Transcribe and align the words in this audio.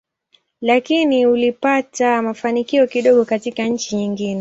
Lakini 0.61 1.25
ulipata 1.25 2.21
mafanikio 2.21 2.87
kidogo 2.87 3.25
katika 3.25 3.63
nchi 3.63 3.95
nyingine. 3.95 4.39